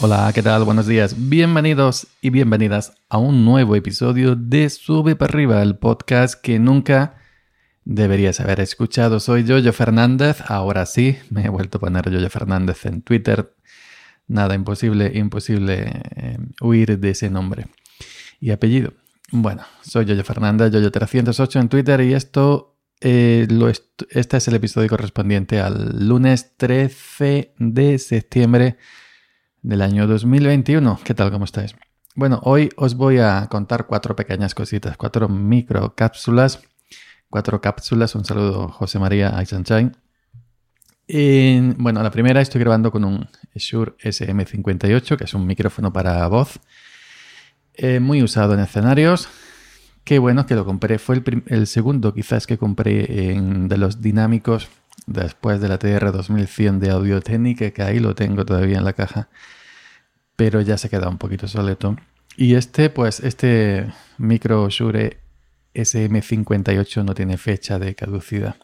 Hola, 0.00 0.30
¿qué 0.32 0.44
tal? 0.44 0.62
Buenos 0.62 0.86
días. 0.86 1.16
Bienvenidos 1.28 2.06
y 2.20 2.30
bienvenidas 2.30 2.92
a 3.08 3.18
un 3.18 3.44
nuevo 3.44 3.74
episodio 3.74 4.36
de 4.36 4.70
Sube 4.70 5.16
para 5.16 5.32
arriba, 5.32 5.60
el 5.60 5.76
podcast 5.76 6.40
que 6.40 6.60
nunca 6.60 7.16
deberías 7.84 8.38
haber 8.38 8.60
escuchado. 8.60 9.18
Soy 9.18 9.42
Yoyo 9.42 9.72
Fernández. 9.72 10.40
Ahora 10.46 10.86
sí, 10.86 11.18
me 11.30 11.46
he 11.46 11.48
vuelto 11.48 11.78
a 11.78 11.80
poner 11.80 12.08
Yoyo 12.08 12.30
Fernández 12.30 12.86
en 12.86 13.02
Twitter. 13.02 13.52
Nada, 14.28 14.54
imposible, 14.54 15.10
imposible 15.16 15.90
eh, 16.14 16.38
huir 16.60 17.00
de 17.00 17.10
ese 17.10 17.28
nombre 17.28 17.66
y 18.38 18.52
apellido. 18.52 18.92
Bueno, 19.32 19.64
soy 19.82 20.04
Yoyo 20.04 20.22
Fernández, 20.22 20.72
Yoyo308 20.72 21.60
en 21.60 21.68
Twitter 21.68 22.00
y 22.02 22.14
esto, 22.14 22.76
eh, 23.00 23.48
este 24.10 24.36
es 24.36 24.46
el 24.46 24.54
episodio 24.54 24.88
correspondiente 24.88 25.60
al 25.60 26.06
lunes 26.06 26.56
13 26.56 27.54
de 27.58 27.98
septiembre 27.98 28.76
del 29.62 29.82
año 29.82 30.06
2021. 30.06 31.00
¿Qué 31.04 31.14
tal? 31.14 31.30
¿Cómo 31.30 31.44
estáis? 31.44 31.74
Bueno, 32.14 32.40
hoy 32.42 32.70
os 32.76 32.96
voy 32.96 33.18
a 33.18 33.46
contar 33.50 33.86
cuatro 33.86 34.16
pequeñas 34.16 34.54
cositas, 34.54 34.96
cuatro 34.96 35.28
micro 35.28 35.94
cápsulas. 35.94 36.60
Cuatro 37.30 37.60
cápsulas. 37.60 38.14
Un 38.14 38.24
saludo, 38.24 38.68
José 38.68 38.98
María 38.98 39.36
Aizenchain. 39.36 39.96
Bueno, 41.78 42.02
la 42.02 42.10
primera 42.10 42.40
estoy 42.40 42.60
grabando 42.60 42.90
con 42.90 43.04
un 43.04 43.28
Shure 43.54 43.92
SM58, 43.98 45.16
que 45.16 45.24
es 45.24 45.34
un 45.34 45.46
micrófono 45.46 45.92
para 45.92 46.26
voz. 46.28 46.58
Eh, 47.74 48.00
muy 48.00 48.22
usado 48.22 48.54
en 48.54 48.60
escenarios. 48.60 49.28
Qué 50.04 50.18
bueno 50.18 50.46
que 50.46 50.54
lo 50.54 50.64
compré. 50.64 50.98
Fue 50.98 51.22
el, 51.46 51.66
segundo 51.66 52.14
quizás 52.14 52.46
que 52.46 52.58
compré 52.58 53.32
en, 53.32 53.68
de 53.68 53.76
los 53.76 54.00
dinámicos 54.00 54.68
después 55.06 55.60
de 55.60 55.68
la 55.68 55.78
TR 55.78 56.12
2100 56.12 56.80
de 56.80 56.90
Audio 56.90 57.20
Técnica, 57.20 57.70
que 57.70 57.82
ahí 57.82 57.98
lo 57.98 58.14
tengo 58.14 58.44
todavía 58.44 58.78
en 58.78 58.84
la 58.84 58.92
caja 58.92 59.28
pero 60.38 60.60
ya 60.60 60.78
se 60.78 60.88
queda 60.88 61.08
un 61.08 61.18
poquito 61.18 61.48
soleto. 61.48 61.96
Y 62.36 62.54
este, 62.54 62.90
pues, 62.90 63.18
este 63.18 63.92
micro 64.18 64.68
Shure 64.68 65.18
SM58 65.74 67.04
no 67.04 67.12
tiene 67.12 67.36
fecha 67.36 67.80
de 67.80 67.96
caducidad. 67.96 68.54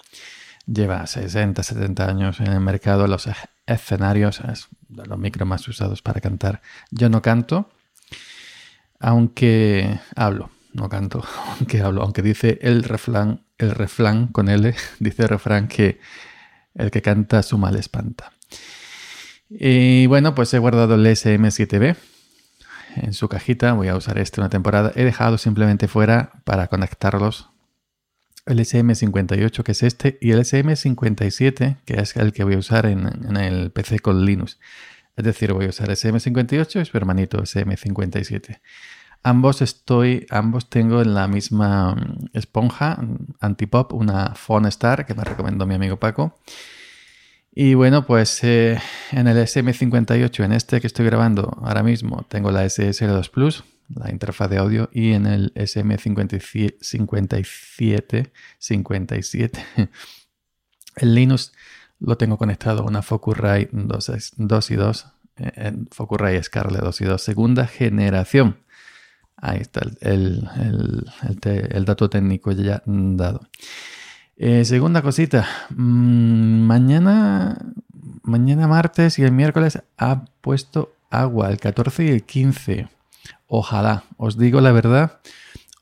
Lleva 0.66 1.04
60, 1.04 1.64
70 1.64 2.08
años 2.08 2.38
en 2.38 2.52
el 2.52 2.60
mercado. 2.60 3.08
Los 3.08 3.28
escenarios 3.66 4.40
es 4.48 4.68
de 4.88 5.04
los 5.04 5.18
micros 5.18 5.48
más 5.48 5.66
usados 5.66 6.00
para 6.00 6.20
cantar. 6.20 6.62
Yo 6.92 7.08
no 7.08 7.22
canto, 7.22 7.68
aunque 9.00 9.98
hablo. 10.14 10.50
No 10.74 10.88
canto, 10.88 11.24
aunque 11.58 11.80
hablo. 11.80 12.02
Aunque 12.02 12.22
dice 12.22 12.60
el 12.62 12.84
refrán, 12.84 13.42
el 13.64 13.72
refrán 13.72 14.28
con 14.28 14.48
L, 14.48 14.74
dice 15.00 15.22
el 15.22 15.28
refrán 15.28 15.68
que 15.68 16.00
el 16.74 16.90
que 16.90 17.02
canta 17.02 17.42
su 17.42 17.58
mal 17.58 17.76
espanta. 17.76 18.32
Y 19.48 20.06
bueno, 20.06 20.34
pues 20.34 20.52
he 20.54 20.58
guardado 20.58 20.94
el 20.94 21.06
SM7B 21.06 21.96
en 22.96 23.12
su 23.12 23.28
cajita. 23.28 23.72
Voy 23.72 23.88
a 23.88 23.96
usar 23.96 24.18
este 24.18 24.40
una 24.40 24.50
temporada. 24.50 24.92
He 24.94 25.04
dejado 25.04 25.38
simplemente 25.38 25.88
fuera 25.88 26.32
para 26.44 26.68
conectarlos 26.68 27.50
el 28.46 28.58
SM58, 28.58 29.62
que 29.62 29.72
es 29.72 29.82
este, 29.82 30.18
y 30.20 30.32
el 30.32 30.40
SM57, 30.40 31.78
que 31.84 32.00
es 32.00 32.16
el 32.16 32.32
que 32.32 32.44
voy 32.44 32.54
a 32.54 32.58
usar 32.58 32.86
en, 32.86 33.36
el 33.36 33.70
PC 33.70 34.00
con 34.00 34.24
Linux. 34.24 34.58
Es 35.16 35.24
decir, 35.24 35.52
voy 35.52 35.66
a 35.66 35.68
usar 35.68 35.88
SM58 35.88 36.82
y 36.82 36.84
su 36.84 36.96
hermanito 36.96 37.38
SM57. 37.38 38.60
Ambos 39.26 39.62
estoy, 39.62 40.26
ambos 40.28 40.68
tengo 40.68 41.00
en 41.00 41.14
la 41.14 41.26
misma 41.26 41.94
mm, 41.94 42.26
esponja 42.34 42.98
antipop, 43.40 43.94
una 43.94 44.34
Phone 44.34 44.68
Star 44.68 45.06
que 45.06 45.14
me 45.14 45.24
recomendó 45.24 45.64
mi 45.66 45.74
amigo 45.74 45.98
Paco. 45.98 46.38
Y 47.50 47.72
bueno, 47.72 48.04
pues 48.04 48.44
eh, 48.44 48.78
en 49.12 49.26
el 49.26 49.38
SM58, 49.38 50.44
en 50.44 50.52
este 50.52 50.78
que 50.78 50.86
estoy 50.86 51.06
grabando 51.06 51.56
ahora 51.62 51.82
mismo, 51.82 52.26
tengo 52.28 52.50
la 52.50 52.66
SSL2 52.66 53.30
Plus, 53.30 53.64
la 53.88 54.10
interfaz 54.10 54.50
de 54.50 54.58
audio, 54.58 54.90
y 54.92 55.12
en 55.12 55.24
el 55.24 55.54
SM57, 55.54 58.30
57, 58.58 59.66
el 60.96 61.14
Linux 61.14 61.54
lo 61.98 62.18
tengo 62.18 62.36
conectado 62.36 62.82
a 62.82 62.86
una 62.86 63.00
Focusrite 63.00 63.70
2, 63.72 64.34
2 64.36 64.70
y 64.70 64.74
2, 64.74 65.06
eh, 65.36 65.72
Focusrite 65.92 66.42
Scarlett 66.42 66.82
2 66.82 67.00
y 67.00 67.04
2, 67.04 67.22
segunda 67.22 67.66
generación. 67.66 68.58
Ahí 69.46 69.60
está 69.60 69.82
el, 70.00 70.48
el 71.70 71.84
dato 71.84 72.08
técnico 72.08 72.52
ya 72.52 72.82
dado. 72.86 73.42
Eh, 74.38 74.64
segunda 74.64 75.02
cosita, 75.02 75.46
mm, 75.68 76.66
mañana, 76.66 77.58
mañana 78.22 78.66
martes 78.68 79.18
y 79.18 79.22
el 79.22 79.32
miércoles 79.32 79.82
ha 79.98 80.24
puesto 80.40 80.94
agua, 81.10 81.50
el 81.50 81.58
14 81.58 82.06
y 82.06 82.08
el 82.08 82.24
15. 82.24 82.88
Ojalá, 83.46 84.04
os 84.16 84.38
digo 84.38 84.62
la 84.62 84.72
verdad, 84.72 85.20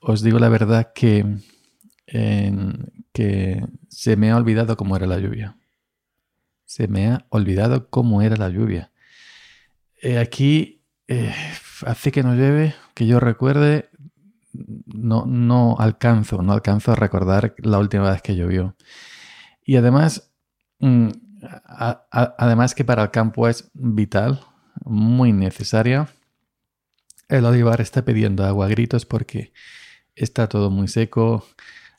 os 0.00 0.22
digo 0.22 0.40
la 0.40 0.48
verdad 0.48 0.92
que, 0.92 1.24
que 2.06 3.64
se 3.88 4.16
me 4.16 4.32
ha 4.32 4.36
olvidado 4.36 4.76
cómo 4.76 4.96
era 4.96 5.06
la 5.06 5.20
lluvia. 5.20 5.56
Se 6.64 6.88
me 6.88 7.12
ha 7.12 7.26
olvidado 7.28 7.88
cómo 7.90 8.22
era 8.22 8.34
la 8.34 8.48
lluvia. 8.48 8.90
Eh, 10.02 10.18
aquí 10.18 10.82
eh, 11.06 11.32
hace 11.86 12.10
que 12.10 12.24
no 12.24 12.34
llueve, 12.34 12.74
que 12.94 13.06
yo 13.06 13.20
recuerde, 13.20 13.90
no, 14.52 15.24
no 15.26 15.76
alcanzo, 15.78 16.42
no 16.42 16.52
alcanzo 16.52 16.92
a 16.92 16.96
recordar 16.96 17.54
la 17.58 17.78
última 17.78 18.10
vez 18.10 18.22
que 18.22 18.36
llovió. 18.36 18.76
Y 19.64 19.76
además, 19.76 20.32
mm, 20.80 21.08
además 22.10 22.74
que 22.74 22.84
para 22.84 23.02
el 23.02 23.10
campo 23.10 23.48
es 23.48 23.70
vital, 23.74 24.40
muy 24.84 25.32
necesaria. 25.32 26.08
El 27.28 27.44
olivar 27.44 27.80
está 27.80 28.04
pidiendo 28.04 28.44
agua 28.44 28.66
a 28.66 28.68
gritos 28.68 29.06
porque 29.06 29.52
está 30.14 30.48
todo 30.48 30.70
muy 30.70 30.88
seco. 30.88 31.46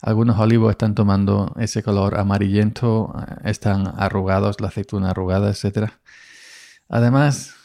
Algunos 0.02 0.38
olivos 0.38 0.72
están 0.72 0.96
tomando 0.96 1.56
ese 1.58 1.82
color 1.82 2.20
amarillento, 2.20 3.14
están 3.44 3.88
arrugados, 3.98 4.60
la 4.60 4.68
aceituna 4.68 5.12
arrugada, 5.12 5.50
etc. 5.50 5.92
Además, 6.90 7.56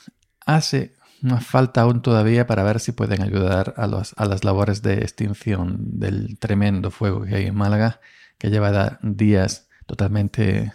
hace 0.46 0.94
más 1.22 1.46
falta 1.46 1.82
aún 1.82 2.02
todavía 2.02 2.46
para 2.46 2.62
ver 2.62 2.80
si 2.80 2.92
pueden 2.92 3.22
ayudar 3.22 3.74
a, 3.76 3.86
los, 3.86 4.14
a 4.16 4.24
las 4.26 4.44
labores 4.44 4.82
de 4.82 4.94
extinción 4.94 5.98
del 5.98 6.38
tremendo 6.38 6.90
fuego 6.90 7.22
que 7.22 7.34
hay 7.36 7.46
en 7.46 7.54
Málaga, 7.54 8.00
que 8.38 8.50
lleva 8.50 8.98
días 9.02 9.68
totalmente 9.86 10.72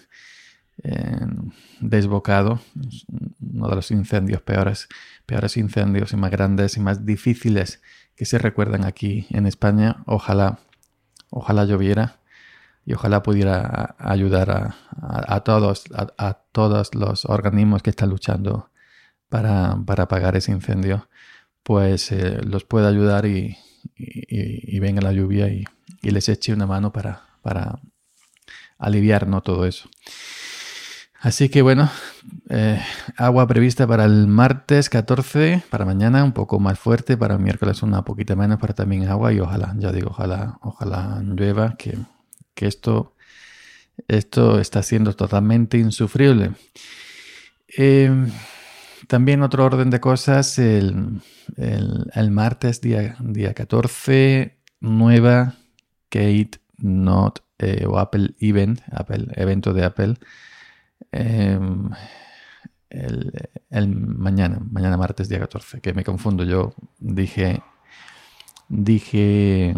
eh, 0.84 1.28
desbocado. 1.80 2.60
Uno 3.40 3.70
de 3.70 3.76
los 3.76 3.92
incendios 3.92 4.42
peores, 4.42 4.90
peores 5.26 5.58
incendios 5.58 6.14
y 6.14 6.18
más 6.18 6.32
grandes 6.32 6.78
y 6.78 6.80
más 6.80 7.06
difíciles 7.06 7.82
que 8.16 8.26
se 8.26 8.38
recuerdan 8.38 8.84
aquí 8.84 9.28
en 9.30 9.46
España. 9.46 10.04
Ojalá, 10.06 10.60
ojalá 11.30 11.66
lloviera 11.66 12.20
y 12.86 12.94
ojalá 12.94 13.24
pudiera 13.24 13.96
ayudar 13.98 14.52
a, 14.52 14.76
a, 15.02 15.42
todos, 15.42 15.86
a, 15.94 16.34
todos 16.52 16.94
los 16.96 17.26
organismos 17.26 17.82
que 17.82 17.92
están 17.92 18.10
luchando 18.10 18.70
para, 19.34 19.76
para 19.88 20.04
apagar 20.04 20.36
ese 20.36 20.52
incendio, 20.52 21.10
pues 21.64 22.12
eh, 22.12 22.40
los 22.44 22.66
pueda 22.66 22.88
ayudar 22.88 23.26
y, 23.26 23.58
venga 24.80 25.02
la 25.02 25.12
lluvia 25.12 25.48
y, 25.48 25.66
les 26.04 26.30
eche 26.30 26.54
una 26.54 26.68
mano 26.68 26.94
para, 26.94 27.24
para 27.42 27.80
aliviar 28.78 29.28
¿no? 29.28 29.42
todo 29.42 29.66
eso. 29.66 29.90
Así 31.20 31.50
que 31.50 31.64
bueno, 31.64 31.90
eh, 32.50 32.80
agua 33.18 33.48
prevista 33.48 33.88
para 33.88 34.06
el 34.06 34.28
martes 34.28 34.88
14, 34.92 35.64
para 35.72 35.84
mañana 35.84 36.24
un 36.24 36.34
poco 36.34 36.60
más 36.60 36.78
fuerte, 36.78 37.18
para 37.18 37.40
miércoles 37.40 37.82
una 37.82 38.06
poquita 38.06 38.36
menos, 38.36 38.60
para 38.60 38.76
también 38.76 39.08
agua 39.08 39.34
y 39.34 39.40
ojalá, 39.40 39.74
ya 39.80 39.92
digo, 39.92 40.12
ojalá, 40.12 40.60
ojalá 40.62 41.24
llueva, 41.24 41.76
que, 41.76 41.98
que 42.54 42.68
esto, 42.68 43.16
esto 44.08 44.60
está 44.60 44.84
siendo 44.84 45.16
totalmente 45.16 45.80
insufrible. 45.80 46.52
Eh, 47.76 48.12
también 49.08 49.42
otro 49.42 49.66
orden 49.66 49.90
de 49.90 50.00
cosas, 50.00 50.58
el, 50.60 51.22
martes 52.32 52.82
día, 52.82 53.16
día 53.20 53.54
14, 53.54 54.58
nueva 54.80 55.56
Kate 56.10 56.60
Not 56.78 57.44
eh, 57.60 57.86
o 57.88 57.98
Apple 57.98 58.36
Event, 58.40 58.82
Apple, 58.92 59.28
evento 59.36 59.74
de 59.74 59.86
Apple. 59.86 60.16
Em, 61.12 61.90
el, 62.90 63.88
mañana, 63.96 64.60
mañana 64.72 64.98
martes 64.98 65.30
día 65.30 65.40
14, 65.40 65.82
que 65.82 65.94
me 65.94 66.04
confundo, 66.04 66.44
yo 66.44 66.74
dije, 67.00 67.62
dije 68.70 69.74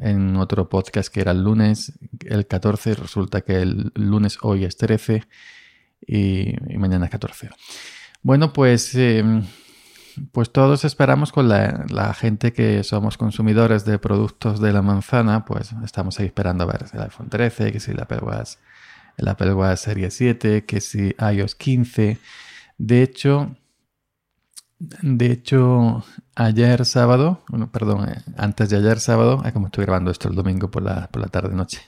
en 0.00 0.36
otro 0.36 0.68
podcast 0.68 1.12
que 1.12 1.20
era 1.20 1.32
el 1.32 1.42
lunes, 1.42 1.98
el 2.26 2.46
14, 2.46 2.94
resulta 2.94 3.40
que 3.40 3.62
el 3.62 3.92
lunes 3.94 4.38
hoy 4.42 4.64
es 4.64 4.76
13 4.76 5.22
y, 6.06 6.72
y 6.72 6.78
mañana 6.78 7.06
es 7.06 7.10
14. 7.10 7.50
Bueno, 8.24 8.54
pues, 8.54 8.94
em, 8.94 9.44
pues 10.32 10.50
todos 10.50 10.86
esperamos 10.86 11.30
con 11.30 11.46
la, 11.46 12.14
gente 12.14 12.54
que 12.54 12.82
somos 12.82 13.18
consumidores 13.18 13.84
de 13.84 13.98
productos 13.98 14.60
de 14.62 14.72
la 14.72 14.80
manzana, 14.80 15.44
pues 15.44 15.74
estamos 15.84 16.18
ahí 16.18 16.26
esperando 16.26 16.64
a 16.64 16.66
ver 16.66 16.88
si 16.88 16.96
el 16.96 17.02
iPhone 17.02 17.28
13, 17.28 17.70
que 17.70 17.80
si 17.80 17.90
el 17.90 18.00
Apple 18.00 18.20
Watch, 18.22 18.52
el 19.18 19.28
Apple 19.28 19.52
Watch 19.52 19.78
Serie 19.80 20.10
7, 20.10 20.64
que 20.64 20.80
si 20.80 21.14
iOS 21.20 21.54
15. 21.54 22.18
De 22.78 23.02
hecho, 23.02 23.56
De 24.78 25.26
hecho, 25.30 26.04
ayer 26.34 26.84
sábado, 26.86 27.42
bueno, 27.48 27.70
perdón, 27.70 28.08
eh, 28.08 28.22
antes 28.38 28.70
de 28.70 28.78
ayer 28.78 29.00
sábado, 29.00 29.42
como 29.52 29.66
estoy 29.66 29.84
grabando 29.84 30.10
esto 30.10 30.28
el 30.28 30.34
domingo 30.34 30.70
por 30.70 30.82
la, 30.82 31.08
por 31.08 31.20
la 31.22 31.28
tarde-noche, 31.28 31.82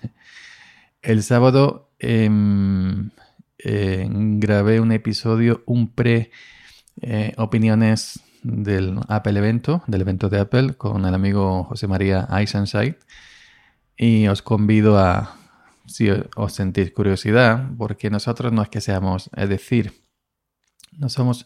el 1.02 1.22
sábado 1.22 1.90
em, 1.98 3.10
eh, 3.58 4.06
grabé 4.10 4.80
un 4.80 4.92
episodio, 4.92 5.62
un 5.66 5.92
pre 5.92 6.30
eh, 7.00 7.32
opiniones 7.36 8.20
del 8.42 9.00
Apple 9.08 9.38
evento, 9.38 9.82
del 9.86 10.02
evento 10.02 10.28
de 10.28 10.40
Apple, 10.40 10.74
con 10.74 11.04
el 11.04 11.14
amigo 11.14 11.64
José 11.64 11.86
María 11.86 12.28
Eisenstein. 12.30 12.96
Y 13.96 14.28
os 14.28 14.42
convido 14.42 14.98
a, 14.98 15.36
si 15.86 16.08
os 16.10 16.52
sentís 16.52 16.92
curiosidad, 16.92 17.70
porque 17.78 18.10
nosotros 18.10 18.52
no 18.52 18.62
es 18.62 18.68
que 18.68 18.80
seamos, 18.80 19.30
es 19.34 19.48
decir, 19.48 19.92
no 20.98 21.08
somos 21.08 21.44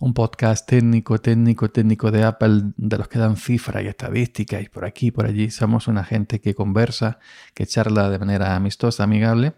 un 0.00 0.14
podcast 0.14 0.68
técnico, 0.68 1.18
técnico, 1.18 1.70
técnico 1.70 2.10
de 2.10 2.24
Apple, 2.24 2.72
de 2.76 2.98
los 2.98 3.08
que 3.08 3.18
dan 3.18 3.36
cifras 3.36 3.84
y 3.84 3.86
estadísticas 3.86 4.62
y 4.62 4.68
por 4.68 4.84
aquí, 4.84 5.10
por 5.10 5.26
allí. 5.26 5.50
Somos 5.50 5.88
una 5.88 6.04
gente 6.04 6.40
que 6.40 6.54
conversa, 6.54 7.18
que 7.54 7.66
charla 7.66 8.10
de 8.10 8.18
manera 8.18 8.56
amistosa, 8.56 9.04
amigable, 9.04 9.54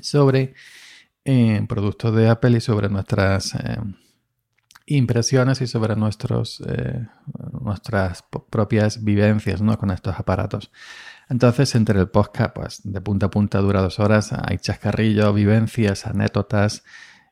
sobre 0.00 0.54
eh, 1.30 1.62
productos 1.68 2.16
de 2.16 2.26
Apple 2.26 2.56
y 2.56 2.60
sobre 2.62 2.88
nuestras 2.88 3.54
eh, 3.54 3.76
impresiones 4.86 5.60
y 5.60 5.66
sobre 5.66 5.94
nuestros, 5.94 6.62
eh, 6.66 7.06
nuestras 7.60 8.24
propias 8.48 9.04
vivencias 9.04 9.60
¿no? 9.60 9.76
con 9.76 9.90
estos 9.90 10.18
aparatos. 10.18 10.70
Entonces, 11.28 11.74
entre 11.74 12.00
el 12.00 12.08
podcast, 12.08 12.54
pues 12.54 12.80
de 12.82 13.02
punta 13.02 13.26
a 13.26 13.30
punta 13.30 13.58
dura 13.58 13.82
dos 13.82 13.98
horas, 14.00 14.32
hay 14.32 14.56
chascarrillos, 14.56 15.34
vivencias, 15.34 16.06
anécdotas, 16.06 16.82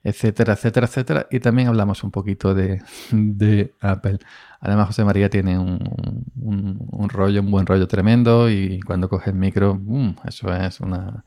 etcétera, 0.04 0.52
etcétera, 0.52 0.86
etcétera. 0.88 1.26
Y 1.30 1.40
también 1.40 1.68
hablamos 1.68 2.04
un 2.04 2.10
poquito 2.10 2.52
de, 2.52 2.82
Apple. 3.80 4.18
Además, 4.60 4.88
José 4.88 5.04
María 5.04 5.30
tiene 5.30 5.58
un, 5.58 7.08
rollo, 7.08 7.40
un 7.40 7.50
buen 7.50 7.64
rollo 7.64 7.88
tremendo 7.88 8.50
y 8.50 8.78
cuando 8.80 9.08
coge 9.08 9.30
el 9.30 9.36
micro, 9.36 9.74
mm, 9.74 10.16
eso 10.28 10.54
es 10.54 10.80
una 10.80 11.24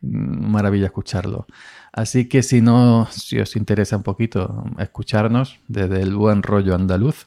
maravilla 0.00 0.86
escucharlo. 0.86 1.46
Así 1.92 2.28
que 2.28 2.42
si 2.42 2.60
no, 2.60 3.08
si 3.10 3.38
os 3.38 3.56
interesa 3.56 3.96
un 3.96 4.02
poquito 4.02 4.64
escucharnos 4.78 5.58
desde 5.68 6.02
el 6.02 6.14
buen 6.14 6.42
rollo 6.42 6.74
andaluz, 6.74 7.26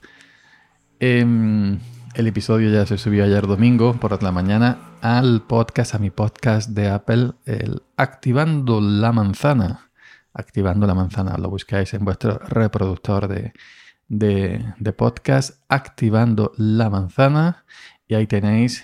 em, 1.00 1.80
el 2.16 2.28
episodio 2.28 2.72
ya 2.72 2.86
se 2.86 2.98
subió 2.98 3.24
ayer 3.24 3.48
domingo 3.48 3.94
por 3.94 4.22
la 4.22 4.32
mañana 4.32 4.80
al 5.02 5.42
podcast, 5.42 5.96
a 5.96 6.00
mi 6.00 6.10
podcast 6.10 6.70
de 6.70 6.90
Apple, 6.90 7.32
el 7.46 7.82
Activando 7.98 8.80
la 8.82 9.12
Manzana 9.12 9.92
activando 10.34 10.88
la 10.88 10.96
manzana. 10.96 11.38
Lo 11.38 11.50
buscáis 11.50 11.94
en 11.94 12.06
vuestro 12.06 12.40
reproductor 12.40 13.28
de, 13.28 13.54
de, 14.08 14.94
podcast, 14.94 15.64
activando 15.70 16.52
la 16.58 16.90
manzana. 16.90 17.66
Y 18.08 18.16
ahí 18.16 18.28
tenéis 18.28 18.84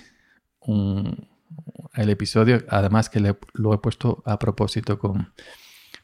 el 1.94 2.10
episodio, 2.10 2.64
además 2.70 3.10
que 3.10 3.20
lo 3.54 3.74
he 3.74 3.78
puesto 3.78 4.24
a 4.26 4.40
propósito 4.40 5.00
con, 5.00 5.34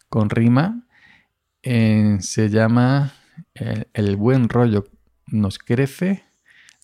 con 0.10 0.30
rima. 0.30 0.86
Eh, 1.64 2.18
se 2.20 2.50
llama 2.50 3.14
el, 3.54 3.88
el 3.94 4.16
buen 4.16 4.50
rollo 4.50 4.86
nos 5.28 5.60
crece. 5.60 6.24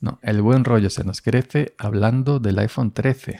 No, 0.01 0.19
el 0.23 0.41
buen 0.41 0.65
rollo 0.65 0.89
se 0.89 1.03
nos 1.03 1.21
crece 1.21 1.75
hablando 1.77 2.39
del 2.39 2.57
iPhone 2.59 2.91
13. 2.91 3.39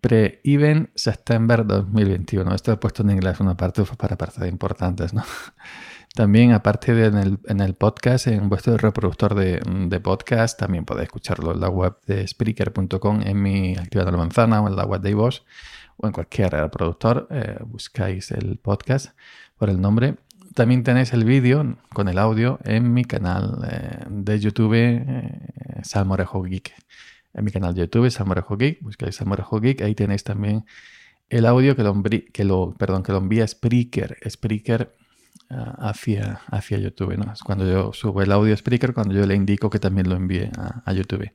Pre-Even 0.00 0.90
September 0.94 1.66
2021. 1.66 2.54
Esto 2.54 2.72
he 2.72 2.76
puesto 2.78 3.02
en 3.02 3.10
inglés 3.10 3.38
una 3.40 3.56
parte 3.56 3.84
para 3.96 4.16
partes 4.16 4.48
importantes, 4.48 5.12
¿no? 5.12 5.22
También, 6.14 6.52
aparte 6.52 6.92
de 6.92 7.06
en 7.06 7.60
el, 7.60 7.74
podcast, 7.74 8.26
en 8.26 8.48
vuestro 8.48 8.76
reproductor 8.76 9.34
de, 9.34 10.00
podcast, 10.00 10.58
también 10.58 10.84
podéis 10.84 11.06
escucharlo 11.06 11.52
en 11.52 11.60
la 11.60 11.68
web 11.68 11.96
de 12.06 12.26
Spreaker.com, 12.26 13.22
en 13.22 13.40
mi 13.40 13.76
Activando 13.76 14.10
la 14.10 14.18
Manzana 14.18 14.60
o 14.60 14.68
en 14.68 14.74
la 14.74 14.84
web 14.84 15.00
de 15.00 15.10
iVoox 15.10 15.42
o 15.96 16.06
en 16.06 16.12
cualquier 16.12 16.50
reproductor. 16.50 17.28
Eh, 17.30 17.58
buscáis 17.64 18.32
el 18.32 18.58
podcast 18.58 19.10
por 19.56 19.70
el 19.70 19.80
nombre. 19.80 20.16
También 20.54 20.82
tenéis 20.82 21.12
el 21.12 21.24
vídeo 21.24 21.76
con 21.94 22.08
el 22.08 22.18
audio 22.18 22.58
en 22.64 22.92
mi 22.92 23.04
canal 23.04 23.60
eh, 23.70 24.04
de 24.08 24.40
YouTube, 24.40 24.74
eh, 24.74 25.40
Salmorejo 25.82 26.42
Geek 26.42 26.74
en 27.34 27.44
mi 27.44 27.50
canal 27.50 27.74
de 27.74 27.82
YouTube, 27.82 28.10
Salmorejo 28.10 28.56
Geek, 28.56 28.82
buscáis 28.82 29.16
Salmorejo 29.16 29.60
Geek, 29.60 29.82
ahí 29.82 29.94
tenéis 29.94 30.24
también 30.24 30.64
el 31.28 31.46
audio 31.46 31.76
que 31.76 31.82
lo, 31.82 32.02
que 32.02 32.44
lo, 32.44 32.74
perdón, 32.76 33.02
que 33.02 33.12
lo 33.12 33.18
envía 33.18 33.46
Spreaker, 33.46 34.18
Spreaker 34.28 34.92
hacia, 35.50 36.40
hacia 36.48 36.78
YouTube, 36.78 37.16
¿no? 37.16 37.32
Es 37.32 37.42
cuando 37.42 37.66
yo 37.66 37.92
subo 37.92 38.22
el 38.22 38.30
audio 38.32 38.54
a 38.54 38.56
Spreaker, 38.56 38.94
cuando 38.94 39.14
yo 39.14 39.26
le 39.26 39.34
indico 39.34 39.68
que 39.68 39.78
también 39.78 40.08
lo 40.08 40.16
envíe 40.16 40.50
a, 40.84 40.92
YouTube. 40.92 41.32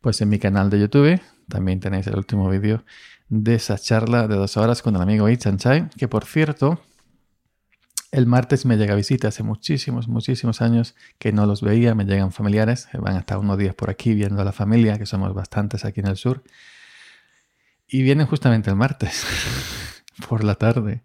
Pues 0.00 0.20
en 0.20 0.28
mi 0.28 0.38
canal 0.38 0.70
de 0.70 0.80
YouTube 0.80 1.20
también 1.48 1.80
tenéis 1.80 2.06
el 2.06 2.16
último 2.16 2.48
vídeo 2.48 2.84
de 3.28 3.56
esa 3.56 3.76
charla 3.76 4.28
de 4.28 4.36
dos 4.36 4.56
horas 4.56 4.82
con 4.82 4.94
el 4.96 5.02
amigo 5.02 5.28
Ichan 5.28 5.58
Chai, 5.58 5.88
que 5.96 6.08
por 6.08 6.24
cierto, 6.24 6.80
el 8.12 8.26
martes 8.26 8.64
me 8.66 8.76
llega 8.76 8.94
visita, 8.94 9.28
hace 9.28 9.42
muchísimos, 9.42 10.08
muchísimos 10.08 10.62
años 10.62 10.94
que 11.18 11.32
no 11.32 11.46
los 11.46 11.60
veía, 11.60 11.94
me 11.94 12.04
llegan 12.04 12.32
familiares, 12.32 12.88
van 12.98 13.16
hasta 13.16 13.38
unos 13.38 13.58
días 13.58 13.74
por 13.74 13.90
aquí 13.90 14.14
viendo 14.14 14.40
a 14.40 14.44
la 14.44 14.52
familia, 14.52 14.98
que 14.98 15.06
somos 15.06 15.34
bastantes 15.34 15.84
aquí 15.84 16.00
en 16.00 16.06
el 16.06 16.16
sur, 16.16 16.42
y 17.86 18.02
vienen 18.02 18.26
justamente 18.26 18.70
el 18.70 18.76
martes, 18.76 19.24
por 20.28 20.44
la 20.44 20.54
tarde. 20.54 21.02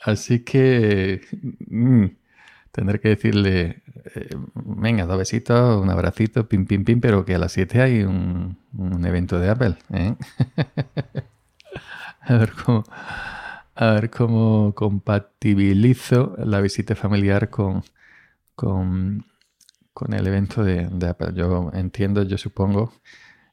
Así 0.00 0.44
que 0.44 1.20
mm, 1.68 2.06
tendré 2.72 3.00
que 3.00 3.08
decirle, 3.10 3.82
eh, 4.14 4.30
venga, 4.54 5.06
dos 5.06 5.18
besitos, 5.18 5.82
un 5.82 5.90
abracito, 5.90 6.48
pim, 6.48 6.66
pim, 6.66 6.84
pim, 6.84 7.00
pero 7.00 7.24
que 7.24 7.34
a 7.34 7.38
las 7.38 7.52
7 7.52 7.82
hay 7.82 8.02
un, 8.02 8.56
evento 9.04 9.38
de 9.38 9.50
Apple. 9.50 9.76
¿eh? 9.92 10.14
a 12.20 12.36
ver 12.36 12.52
cómo 12.52 12.84
a 13.78 13.92
ver 13.92 14.10
cómo 14.10 14.74
compatibilizo 14.74 16.34
la 16.38 16.60
visita 16.60 16.96
familiar 16.96 17.48
con, 17.48 17.84
con, 18.56 19.24
el 20.12 20.26
evento 20.26 20.64
de, 20.64 20.88
Apple. 21.08 21.32
Yo 21.34 21.70
entiendo, 21.72 22.24
yo 22.24 22.36
supongo, 22.38 22.92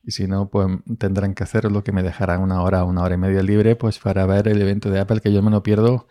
y 0.05 0.11
si 0.11 0.27
no, 0.27 0.49
pues 0.49 0.67
tendrán 0.99 1.33
que 1.33 1.43
hacer 1.43 1.71
lo 1.71 1.83
que 1.83 1.91
me 1.91 2.03
dejarán 2.03 2.41
una 2.41 2.61
hora, 2.61 2.83
una 2.83 3.01
hora 3.01 3.15
y 3.15 3.17
media 3.17 3.41
libre, 3.41 3.75
pues 3.75 3.97
para 3.97 4.25
ver 4.27 4.47
el 4.47 4.61
evento 4.61 4.91
de 4.91 4.99
Apple, 4.99 5.19
que 5.19 5.33
yo 5.33 5.41
me 5.41 5.49
lo 5.49 5.63
pierdo. 5.63 6.07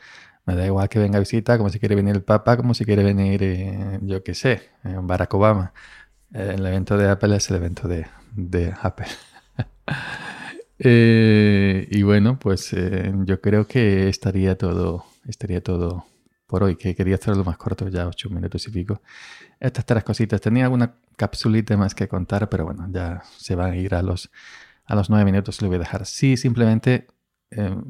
Me 0.46 0.56
da 0.56 0.66
igual 0.66 0.88
que 0.88 0.98
venga 0.98 1.16
a 1.16 1.20
visita, 1.20 1.56
como 1.56 1.70
si 1.70 1.78
quiere 1.78 1.94
venir 1.94 2.14
el 2.16 2.22
Papa, 2.22 2.56
como 2.56 2.74
si 2.74 2.84
quiere 2.84 3.04
venir, 3.04 3.42
eh, 3.42 4.00
yo 4.02 4.22
qué 4.22 4.34
sé, 4.34 4.70
eh, 4.84 4.96
Barack 5.00 5.32
Obama. 5.34 5.72
El 6.32 6.66
evento 6.66 6.98
de 6.98 7.08
Apple 7.08 7.36
es 7.36 7.48
el 7.50 7.56
evento 7.56 7.88
de, 7.88 8.74
Apple. 8.80 9.06
Eh, 10.86 11.86
y 11.88 12.02
bueno, 12.02 12.36
pues 12.40 12.74
yo 13.24 13.40
creo 13.40 13.66
que 13.68 14.08
estaría 14.08 14.58
todo, 14.58 15.06
estaría 15.24 15.62
todo 15.62 16.04
por 16.48 16.64
hoy, 16.64 16.74
que 16.74 16.96
quería 16.96 17.14
hacerlo 17.14 17.44
más 17.44 17.56
corto, 17.56 17.88
ya 17.88 18.08
ocho 18.08 18.28
minutos 18.28 18.66
y 18.66 18.70
pico. 18.72 19.00
Estas 19.60 19.86
tres 19.86 20.02
cositas. 20.02 20.40
Tenía 20.40 20.64
alguna 20.64 20.96
capsulita 21.16 21.76
más 21.76 21.94
que 21.94 22.09
contar, 22.09 22.49
pero 22.49 22.64
bueno, 22.64 22.87
ya 22.90 23.23
se 23.38 23.54
va 23.54 23.66
a 23.66 23.76
ir 23.76 23.94
a 23.94 24.02
los, 24.02 24.30
a 24.85 24.94
los 24.94 25.11
nueve 25.11 25.25
minutos, 25.25 25.61
lo 25.62 25.68
voy 25.68 25.76
a 25.76 25.80
dejar. 25.80 26.06
Sí, 26.06 26.37
simplemente 26.37 27.06
em, 27.50 27.85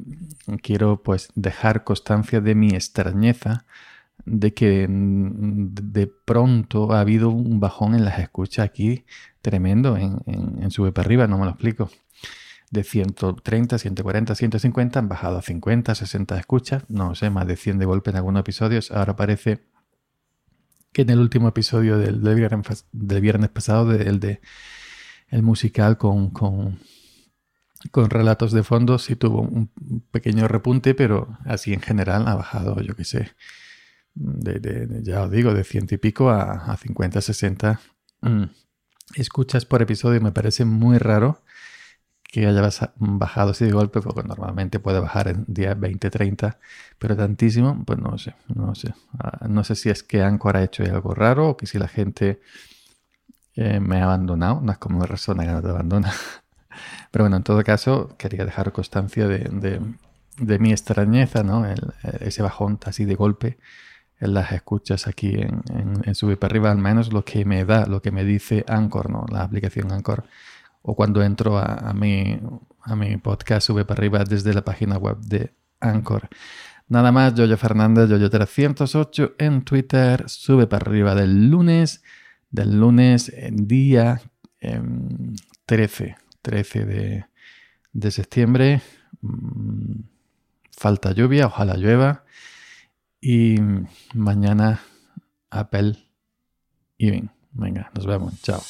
quiero 0.61 1.03
pues 1.03 1.29
dejar 1.35 1.83
constancia 1.83 2.41
de 2.41 2.55
mi 2.55 2.69
extrañeza 2.69 3.65
de 4.25 4.53
que 4.53 4.87
mm, 4.87 5.73
de 5.73 6.07
pronto 6.07 6.93
ha 6.93 7.01
habido 7.01 7.29
un 7.29 7.59
bajón 7.59 7.95
en 7.95 8.05
las 8.05 8.19
escuchas 8.19 8.65
aquí 8.65 9.05
tremendo 9.41 9.97
en, 9.97 10.19
en, 10.25 10.63
en 10.63 10.71
Sube 10.71 10.91
para 10.91 11.05
arriba, 11.05 11.27
no 11.27 11.37
me 11.37 11.45
lo 11.45 11.51
explico 11.51 11.89
de 12.71 12.83
130, 12.83 13.77
140, 13.77 14.35
150 14.35 14.99
han 14.99 15.09
bajado 15.09 15.37
a 15.37 15.41
50, 15.41 15.95
60 15.95 16.37
escuchas, 16.37 16.83
no 16.89 17.15
sé, 17.15 17.29
más 17.29 17.47
de 17.47 17.55
100 17.55 17.79
de 17.79 17.85
golpe 17.85 18.09
en 18.11 18.17
algunos 18.17 18.41
episodios. 18.41 18.91
Ahora 18.91 19.15
parece 19.15 19.63
que 20.95 21.01
en 21.01 21.09
el 21.09 21.19
último 21.19 21.49
episodio 21.49 21.97
del, 21.97 22.23
del, 22.23 23.21
viernes, 23.21 23.49
pasado, 23.49 23.91
el 23.91 24.21
de 24.21 24.39
el 25.27 25.43
musical 25.43 25.97
con, 25.97 26.29
con, 26.29 26.79
con, 27.91 28.09
relatos 28.09 28.53
de 28.53 28.63
fondo, 28.63 28.97
sí 28.97 29.17
tuvo 29.17 29.41
un 29.41 29.69
pequeño 30.09 30.47
repunte, 30.47 30.95
pero 30.95 31.37
así 31.43 31.73
en 31.73 31.81
general 31.81 32.29
ha 32.29 32.35
bajado, 32.35 32.79
yo 32.79 32.95
qué 32.95 33.03
sé, 33.03 33.33
de, 34.13 35.01
ya 35.03 35.23
os 35.23 35.31
digo, 35.31 35.53
de 35.53 35.65
ciento 35.65 35.95
y 35.95 35.97
pico 35.97 36.29
a, 36.29 36.71
a 36.71 36.77
50, 36.77 37.19
60 37.19 37.81
mm, 38.21 38.43
escuchas 39.15 39.65
por 39.65 39.81
episodio. 39.81 40.21
Me 40.21 40.31
parece 40.31 40.63
muy 40.63 40.97
raro 40.97 41.43
que 42.35 42.45
haya 42.47 42.69
bajado 42.97 43.51
así 43.51 43.63
de 43.63 43.71
golpe, 43.71 44.01
porque 44.01 44.21
normalmente 44.27 44.81
puede 44.81 44.99
bajar 44.99 45.29
en 45.29 45.45
10, 45.47 45.79
20, 45.79 46.09
30, 46.09 46.59
pero 46.99 47.15
tantísimo, 47.15 47.81
pues 47.85 47.97
no 47.97 48.17
sé, 48.17 48.35
no 48.53 48.75
sé. 48.75 48.93
Ah, 49.17 49.47
no 49.47 49.63
sé 49.63 49.75
si 49.75 49.89
es 49.89 50.03
que 50.03 50.21
Anchor 50.21 50.57
ha 50.57 50.63
hecho 50.63 50.83
algo 50.83 51.13
raro 51.13 51.51
o 51.51 51.55
que 51.55 51.65
si 51.65 51.79
la 51.79 51.87
gente 51.87 52.41
eh, 53.55 53.79
me 53.79 54.01
ha 54.01 54.03
abandonado, 54.03 54.59
no 54.59 54.69
es 54.73 54.77
como 54.79 54.97
una 54.97 55.07
persona 55.07 55.45
que 55.45 55.51
no 55.53 55.61
te 55.61 55.69
abandona. 55.69 56.11
Pero 57.11 57.23
bueno, 57.23 57.37
en 57.37 57.43
todo 57.43 57.63
caso, 57.63 58.17
quería 58.17 58.43
dejar 58.43 58.73
constancia 58.73 59.29
de, 59.29 59.79
mi 60.59 60.71
extrañeza, 60.71 61.41
¿no? 61.41 61.65
ese 62.19 62.41
bajón 62.41 62.79
así 62.85 63.05
de 63.05 63.15
golpe 63.15 63.59
en 64.19 64.33
las 64.33 64.51
escuchas 64.51 65.07
aquí 65.07 65.35
en, 65.35 65.61
en, 66.03 66.15
Sube 66.15 66.35
para 66.35 66.51
arriba, 66.51 66.69
al 66.69 66.79
menos 66.79 67.13
lo 67.13 67.23
que 67.23 67.45
me 67.45 67.63
da, 67.63 67.85
lo 67.85 68.01
que 68.01 68.11
me 68.11 68.25
dice 68.25 68.65
Anchor, 68.67 69.09
¿no? 69.09 69.25
La 69.31 69.43
aplicación 69.43 69.93
Anchor. 69.93 70.25
O 70.87 70.95
cuando 70.95 71.23
entro 71.23 71.57
a, 71.57 71.93
mi, 71.93 72.39
a 72.81 72.95
mi 72.95 73.17
podcast 73.17 73.65
Sube 73.65 73.85
para 73.85 73.99
arriba 73.99 74.23
desde 74.23 74.53
la 74.53 74.63
página 74.63 74.97
web 74.97 75.17
de 75.17 75.51
Anchor. 75.79 76.29
Nada 76.87 77.11
más, 77.11 77.33
Yoyo 77.33 77.57
Fernández, 77.57 78.07
Yoyo308 78.09 79.33
en 79.39 79.63
Twitter, 79.63 80.23
sube 80.27 80.67
para 80.67 80.85
arriba 80.85 81.15
del 81.15 81.49
lunes, 81.49 82.03
del 82.51 82.79
lunes 82.79 83.29
en 83.35 83.67
día 83.67 84.21
13, 85.65 86.03
em, 86.05 86.15
13 86.43 86.85
de, 86.85 87.25
de 87.91 88.11
septiembre. 88.11 88.81
Mm, 89.21 90.01
falta 90.71 91.13
lluvia, 91.13 91.47
ojalá 91.47 91.77
llueva. 91.77 92.23
Y 93.19 93.55
mañana 94.13 94.81
Apple 95.49 95.97
Even. 96.99 97.31
Venga, 97.53 97.89
nos 97.95 98.05
vemos. 98.05 98.39
Chao. 98.43 98.61